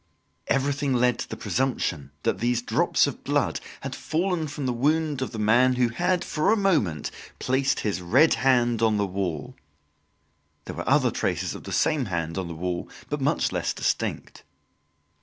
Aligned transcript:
Everything 0.47 0.93
led 0.93 1.19
to 1.19 1.29
the 1.29 1.37
presumption 1.37 2.09
that 2.23 2.39
these 2.39 2.63
drops 2.63 3.05
of 3.05 3.23
blood 3.23 3.59
had 3.81 3.93
fallen 3.93 4.47
from 4.47 4.65
the 4.65 4.73
wound 4.73 5.21
of 5.21 5.29
the 5.31 5.37
man 5.37 5.73
who 5.75 5.89
had, 5.89 6.23
for 6.25 6.51
a 6.51 6.57
moment, 6.57 7.11
placed 7.37 7.81
his 7.81 8.01
red 8.01 8.33
hand 8.33 8.81
on 8.81 8.97
the 8.97 9.05
wall. 9.05 9.55
There 10.65 10.75
were 10.75 10.89
other 10.89 11.11
traces 11.11 11.53
of 11.53 11.65
the 11.65 11.71
same 11.71 12.05
hand 12.05 12.39
on 12.39 12.47
the 12.47 12.55
wall, 12.55 12.89
but 13.09 13.21
much 13.21 13.51
less 13.51 13.75
distinct. 13.75 14.41